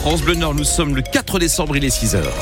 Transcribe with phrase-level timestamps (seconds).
[0.00, 0.54] France Bleu Nord.
[0.54, 2.32] Nous sommes le 4 décembre, il est 6 heures.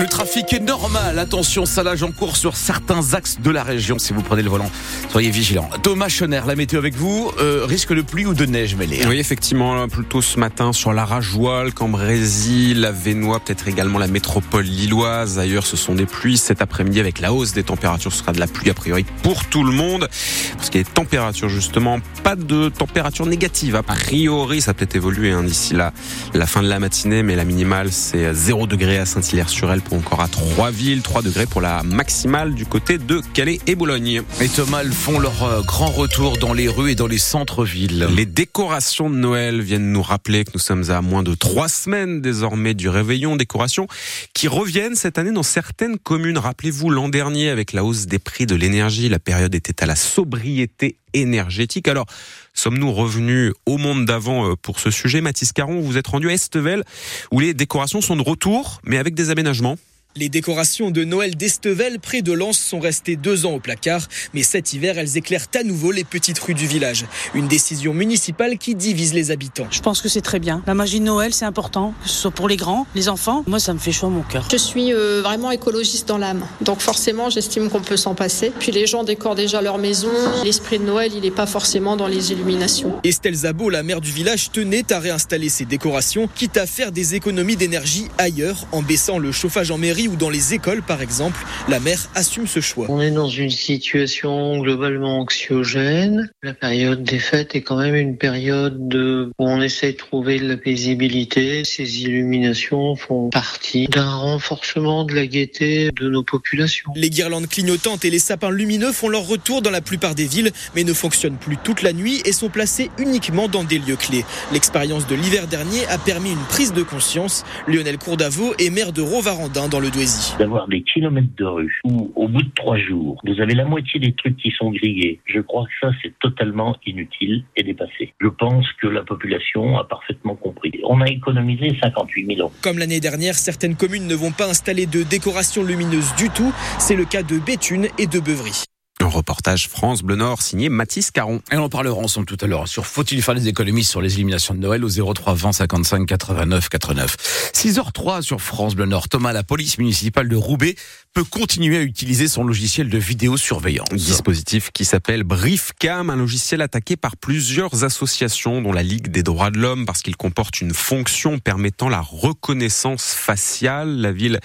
[0.00, 1.18] Le trafic est normal.
[1.18, 3.98] Attention, salage en cours sur certains axes de la région.
[3.98, 4.70] Si vous prenez le volant,
[5.10, 5.68] soyez vigilants.
[5.82, 7.30] Thomas Schoner, la météo avec vous.
[7.38, 10.94] Euh, risque de pluie ou de neige mêlée hein Oui, effectivement, plutôt ce matin sur
[10.94, 15.38] la Rajoie, Cambrésis, la Vénois, peut-être également la métropole lilloise.
[15.38, 16.38] Ailleurs, ce sont des pluies.
[16.38, 19.44] Cet après-midi, avec la hausse des températures, ce sera de la pluie a priori pour
[19.44, 20.08] tout le monde.
[20.56, 23.76] Parce qu'il y a des températures, justement, pas de température négative.
[23.76, 25.92] A priori, ça peut-être évoluer hein, d'ici la,
[26.32, 30.28] la fin de la matinée, mais la minimale, c'est 0 degré à Saint-Hilaire-sur-Elle encore à
[30.28, 34.22] 3 villes, 3 degrés pour la maximale du côté de Calais et Boulogne.
[34.40, 38.08] Et Thomas font leur euh, grand retour dans les rues et dans les centres-villes.
[38.14, 42.20] Les décorations de Noël viennent nous rappeler que nous sommes à moins de 3 semaines
[42.20, 43.36] désormais du réveillon.
[43.36, 43.86] Décorations
[44.34, 46.38] qui reviennent cette année dans certaines communes.
[46.38, 49.96] Rappelez-vous l'an dernier avec la hausse des prix de l'énergie, la période était à la
[49.96, 51.88] sobriété énergétique.
[51.88, 52.06] Alors,
[52.54, 55.20] sommes-nous revenus au monde d'avant euh, pour ce sujet?
[55.20, 56.84] Mathis Caron, vous êtes rendu à Estevel
[57.30, 59.76] où les décorations sont de retour, mais avec des aménagements.
[60.16, 64.42] Les décorations de Noël d'Estevel, près de Lens, sont restées deux ans au placard, mais
[64.42, 67.06] cet hiver, elles éclairent à nouveau les petites rues du village.
[67.32, 69.68] Une décision municipale qui divise les habitants.
[69.70, 70.64] Je pense que c'est très bien.
[70.66, 73.44] La magie de Noël, c'est important, que ce soit pour les grands, les enfants.
[73.46, 74.48] Moi, ça me fait chaud à mon cœur.
[74.50, 78.50] Je suis euh, vraiment écologiste dans l'âme, donc forcément, j'estime qu'on peut s'en passer.
[78.58, 80.10] Puis les gens décorent déjà leur maison.
[80.42, 82.98] L'esprit de Noël, il n'est pas forcément dans les illuminations.
[83.04, 87.14] Estelle Zabo, la maire du village, tenait à réinstaller ses décorations, quitte à faire des
[87.14, 91.38] économies d'énergie ailleurs, en baissant le chauffage en mairie ou dans les écoles par exemple,
[91.68, 92.86] la mère assume ce choix.
[92.88, 96.30] On est dans une situation globalement anxiogène.
[96.42, 100.48] La période des fêtes est quand même une période où on essaie de trouver de
[100.48, 101.64] la paisibilité.
[101.64, 106.90] Ces illuminations font partie d'un renforcement de la gaieté de nos populations.
[106.94, 110.50] Les guirlandes clignotantes et les sapins lumineux font leur retour dans la plupart des villes,
[110.74, 114.24] mais ne fonctionnent plus toute la nuit et sont placés uniquement dans des lieux clés.
[114.52, 117.44] L'expérience de l'hiver dernier a permis une prise de conscience.
[117.66, 120.36] Lionel Courdavaux est maire de Rovarandin dans le Douaisis.
[120.38, 124.00] D'avoir des kilomètres de rue où, au bout de trois jours, vous avez la moitié
[124.00, 128.14] des trucs qui sont grillés, je crois que ça, c'est totalement inutile et dépassé.
[128.20, 130.72] Je pense que la population a parfaitement compris.
[130.84, 132.52] On a économisé 58 000 euros.
[132.62, 136.52] Comme l'année dernière, certaines communes ne vont pas installer de décoration lumineuse du tout.
[136.78, 138.69] C'est le cas de Béthune et de Beuvry.
[139.02, 141.40] Un reportage France Bleu Nord signé Mathis Caron.
[141.50, 144.16] Et on en parlera ensemble tout à l'heure sur faut-il faire des économies sur les
[144.16, 147.16] illuminations de Noël au 03 20 55 89 89.
[147.54, 149.08] 6h03 sur France Bleu Nord.
[149.08, 150.74] Thomas, la police municipale de Roubaix
[151.14, 153.88] peut continuer à utiliser son logiciel de vidéosurveillance.
[153.90, 159.22] Un dispositif qui s'appelle Briefcam, un logiciel attaqué par plusieurs associations dont la Ligue des
[159.22, 163.96] droits de l'homme parce qu'il comporte une fonction permettant la reconnaissance faciale.
[163.96, 164.40] La ville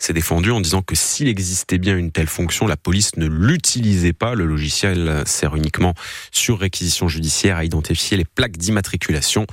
[0.00, 3.99] s'est défendue en disant que s'il existait bien une telle fonction, la police ne l'utilisait
[4.12, 4.34] pas.
[4.34, 5.94] Le logiciel sert uniquement
[6.30, 9.46] sur réquisition judiciaire à identifier les plaques d'immatriculation.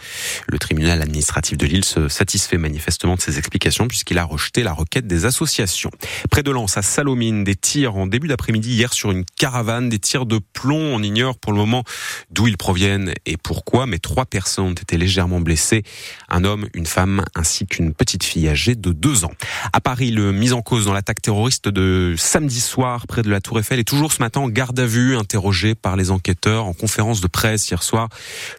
[0.47, 4.73] Le tribunal administratif de Lille se satisfait manifestement de ces explications puisqu'il a rejeté la
[4.73, 5.91] requête des associations.
[6.29, 10.25] Près de à Salomine, des tirs en début d'après-midi hier sur une caravane, des tirs
[10.25, 10.95] de plomb.
[10.95, 11.83] On ignore pour le moment
[12.31, 15.83] d'où ils proviennent et pourquoi, mais trois personnes ont été légèrement blessées.
[16.29, 19.33] Un homme, une femme ainsi qu'une petite fille âgée de deux ans.
[19.71, 23.39] À Paris, le mise en cause dans l'attaque terroriste de samedi soir près de la
[23.39, 26.73] Tour Eiffel est toujours ce matin en garde à vue, interrogé par les enquêteurs en
[26.73, 28.09] conférence de presse hier soir.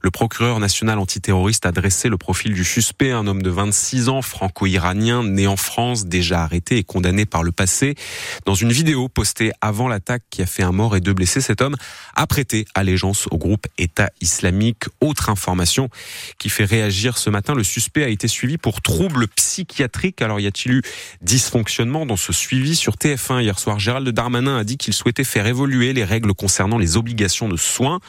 [0.02, 4.22] Le procureur national antiterroriste a dressé le profil du suspect, un homme de 26 ans,
[4.22, 7.94] franco-iranien, né en France, déjà arrêté et condamné par le passé
[8.44, 11.62] dans une vidéo postée avant l'attaque qui a fait un mort et deux blessés, cet
[11.62, 11.76] homme
[12.14, 14.84] a prêté allégeance au groupe État islamique.
[15.00, 15.88] Autre information
[16.38, 20.22] qui fait réagir ce matin, le suspect a été suivi pour troubles psychiatriques.
[20.22, 20.82] Alors y a-t-il eu
[21.22, 23.78] dysfonctionnement dans ce suivi sur TF1 hier soir?
[23.78, 28.00] Gérald Darmanin a dit qu'il souhaitait faire évoluer les règles concernant les obligations de soins.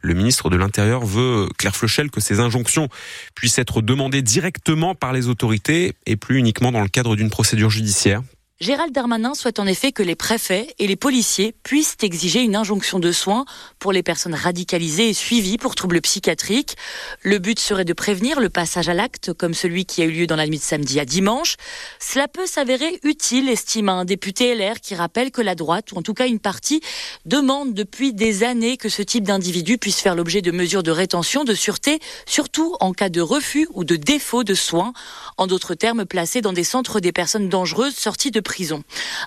[0.00, 2.88] Le ministre de l'Intérieur veut, Claire Flechel, que ces injonctions
[3.34, 7.70] puissent être demandées directement par les autorités et plus uniquement dans le cadre d'une procédure
[7.70, 8.22] judiciaire.
[8.58, 12.98] Gérald Darmanin souhaite en effet que les préfets et les policiers puissent exiger une injonction
[12.98, 13.44] de soins
[13.78, 16.74] pour les personnes radicalisées et suivies pour troubles psychiatriques.
[17.20, 20.26] Le but serait de prévenir le passage à l'acte comme celui qui a eu lieu
[20.26, 21.56] dans la nuit de samedi à dimanche.
[22.00, 26.02] Cela peut s'avérer utile, estime un député LR qui rappelle que la droite, ou en
[26.02, 26.80] tout cas une partie,
[27.26, 31.44] demande depuis des années que ce type d'individu puisse faire l'objet de mesures de rétention,
[31.44, 34.94] de sûreté, surtout en cas de refus ou de défaut de soins.
[35.36, 38.82] En d'autres termes, placés dans des centres des personnes dangereuses sorties de prison.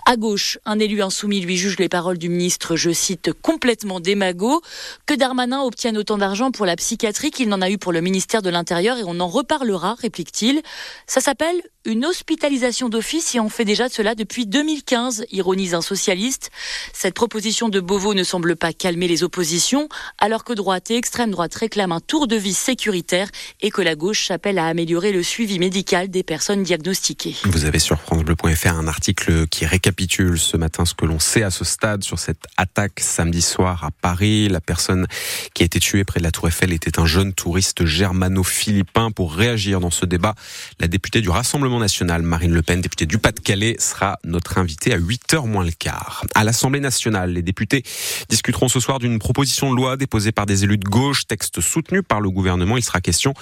[0.06, 4.62] À gauche, un élu insoumis lui juge les paroles du ministre, je cite, complètement démago.
[5.06, 8.42] Que Darmanin obtienne autant d'argent pour la psychiatrie qu'il n'en a eu pour le ministère
[8.42, 10.62] de l'Intérieur et on en reparlera, réplique-t-il.
[11.06, 16.52] Ça s'appelle une hospitalisation d'office et on fait déjà cela depuis 2015, ironise un socialiste.
[16.94, 19.90] Cette proposition de Beauvau ne semble pas calmer les oppositions,
[20.20, 23.28] alors que droite et extrême droite réclament un tour de vie sécuritaire
[23.62, 27.36] et que la gauche appelle à améliorer le suivi médical des personnes diagnostiquées.
[27.46, 31.50] Vous avez sur francebleu.fr un article qui récapitule ce matin ce que l'on sait à
[31.50, 34.48] ce stade sur cette attaque samedi soir à Paris.
[34.48, 35.08] La personne
[35.56, 39.10] qui a été tuée près de la Tour Eiffel était un jeune touriste germano-philippin.
[39.10, 40.36] Pour réagir dans ce débat,
[40.80, 45.00] la députée du Rassemblement national, Marine Le Pen, députée du Pas-de-Calais, sera notre invitée à
[45.00, 46.24] 8h moins le quart.
[46.36, 47.84] À l'Assemblée nationale, les députés
[48.30, 52.04] discuteront ce soir d'une proposition de loi déposée par des élus de gauche, texte soutenu
[52.04, 52.78] par le gouvernement.
[52.78, 53.34] Il sera question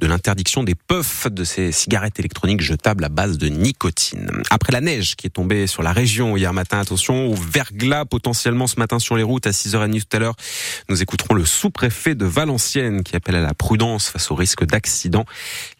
[0.00, 4.30] de l'interdiction des puffs de ces cigarettes électroniques jetables à base de nicotine.
[4.50, 8.66] Après la neige qui est tombée sur la région hier matin, attention au verglas potentiellement
[8.66, 10.36] ce matin sur les routes à 6h30 tout à l'heure.
[10.88, 15.24] Nous écouterons le sous-préfet de Valenciennes qui appelle à la prudence face au risque d'accident.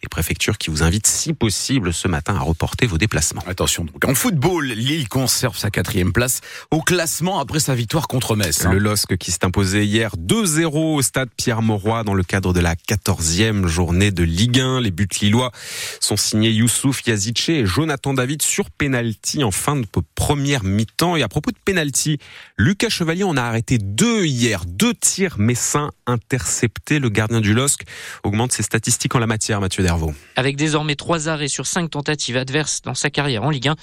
[0.03, 3.43] Les préfectures qui vous invitent si possible ce matin à reporter vos déplacements.
[3.47, 6.41] Attention donc, en football, Lille conserve sa quatrième place
[6.71, 8.65] au classement après sa victoire contre Metz.
[8.65, 8.71] hein.
[8.71, 12.75] Le LOSC qui s'est imposé hier 2-0 au stade Pierre-Mauroy dans le cadre de la
[12.75, 14.81] 14e journée de Ligue 1.
[14.81, 15.51] Les buts lillois
[15.99, 19.85] sont signés Youssouf Yazice et Jonathan David sur penalty en fin de
[20.15, 21.15] première mi-temps.
[21.15, 22.19] Et à propos de penalty,
[22.57, 26.99] Lucas Chevalier en a arrêté deux hier, deux tirs messins interceptés.
[26.99, 27.81] Le gardien du LOSC
[28.23, 30.13] augmente ses statistiques en la matière, Mathieu Dervaux.
[30.35, 33.75] Avec désormais trois arrêts sur cinq tentatives adverses dans sa carrière en Ligue 1,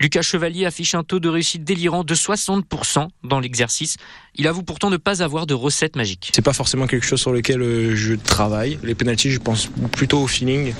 [0.00, 3.96] Lucas Chevalier affiche un taux de réussite délirant de 60% dans l'exercice.
[4.34, 6.30] Il avoue pourtant ne pas avoir de recette magique.
[6.34, 8.78] C'est pas forcément quelque chose sur lequel euh, je travaille.
[8.82, 10.74] Les pénaltys, je pense plutôt au feeling,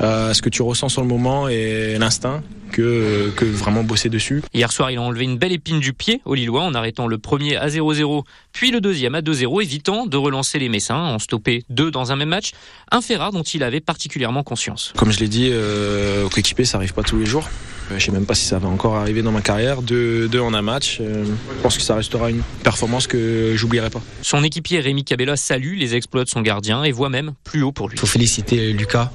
[0.00, 2.42] euh, à ce que tu ressens sur le moment et l'instinct.
[2.74, 4.42] Que, que vraiment bosser dessus.
[4.52, 7.18] Hier soir, il a enlevé une belle épine du pied au Lillois en arrêtant le
[7.18, 11.62] premier à 0-0, puis le deuxième à 2-0, évitant de relancer les Messins, en stopper
[11.70, 12.50] deux dans un même match,
[12.90, 14.92] un fait rare dont il avait particulièrement conscience.
[14.96, 17.48] Comme je l'ai dit, euh, au coéquipier, ça arrive pas tous les jours.
[17.90, 19.82] Euh, Je sais même pas si ça va encore arriver dans ma carrière.
[19.82, 20.98] Deux, deux en un match.
[21.00, 21.24] Euh,
[21.56, 24.02] je pense que ça restera une performance que j'oublierai pas.
[24.22, 27.72] Son équipier Rémi Cabella salue les exploits de son gardien et voit même plus haut
[27.72, 27.96] pour lui.
[27.96, 29.10] Il faut féliciter Lucas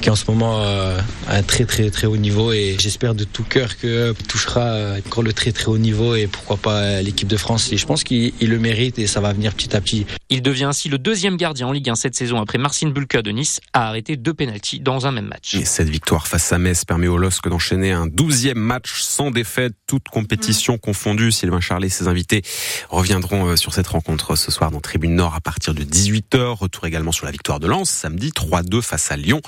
[0.00, 0.98] qui est en ce moment euh,
[1.28, 4.98] à un très très très haut niveau et j'espère de tout cœur que touchera euh,
[5.06, 7.86] encore le très très haut niveau et pourquoi pas euh, l'équipe de France et je
[7.86, 10.06] pense qu'il il le mérite et ça va venir petit à petit.
[10.34, 13.30] Il devient ainsi le deuxième gardien en Ligue 1 cette saison après Marcin Bulka de
[13.30, 15.54] Nice à arrêter deux pénaltys dans un même match.
[15.54, 19.74] Et cette victoire face à Metz permet au LOSC d'enchaîner un douzième match sans défaite,
[19.86, 21.30] toute compétition confondue.
[21.30, 22.42] Sylvain Charlet et ses invités
[22.90, 26.56] reviendront euh, sur cette rencontre ce soir dans Tribune Nord à partir de 18h.
[26.56, 29.40] Retour également sur la victoire de Lens samedi 3-2 face à Lyon.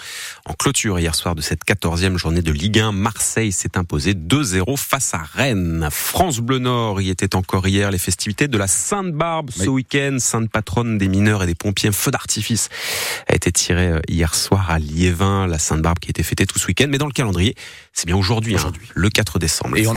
[0.45, 4.77] En clôture hier soir de cette 14e journée de Ligue 1, Marseille s'est imposé 2-0
[4.77, 5.89] face à Rennes.
[5.91, 10.19] France Bleu Nord y était encore hier les festivités de la Sainte-Barbe ce week-end.
[10.21, 10.49] Sainte
[10.85, 11.93] des mineurs et des pompiers.
[11.93, 12.69] Feu d'artifice
[13.29, 15.47] a été tiré euh, hier soir à Liévin.
[15.47, 16.87] La Sainte-Barbe qui a été fêtée tout ce week-end.
[16.89, 17.55] Mais dans le calendrier,
[17.93, 19.77] c'est bien aujourd'hui, hein, le 4 décembre.
[19.77, 19.95] Et on